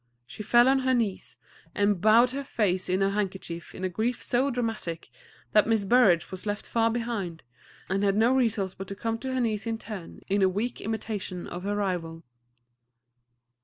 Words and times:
She 0.25 0.41
fell 0.41 0.67
on 0.67 0.79
her 0.79 0.95
knees, 0.95 1.37
and 1.75 2.01
bowed 2.01 2.31
her 2.31 2.43
face 2.43 2.89
in 2.89 3.01
her 3.01 3.11
handkerchief 3.11 3.75
in 3.75 3.83
a 3.83 3.87
grief 3.87 4.23
so 4.23 4.49
dramatic 4.49 5.11
that 5.51 5.67
Miss 5.67 5.83
Burrage 5.85 6.31
was 6.31 6.47
left 6.47 6.65
far 6.67 6.89
behind, 6.89 7.43
and 7.87 8.01
had 8.03 8.15
no 8.17 8.33
resource 8.33 8.73
but 8.73 8.87
to 8.87 8.95
come 8.95 9.19
to 9.19 9.31
her 9.31 9.39
knees 9.39 9.67
in 9.67 9.77
turn, 9.77 10.21
in 10.27 10.41
a 10.41 10.49
weak 10.49 10.81
imitation 10.81 11.45
of 11.45 11.61
her 11.65 11.75
rival. 11.75 12.23